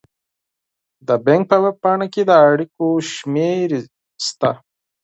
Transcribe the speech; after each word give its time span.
د 1.07 1.09
بانک 1.25 1.43
په 1.49 1.57
ویب 1.63 1.75
پاڼه 1.83 2.07
کې 2.13 2.21
د 2.25 2.31
اړیکو 2.49 2.85
شمیرې 3.13 3.79
شته. 4.25 4.51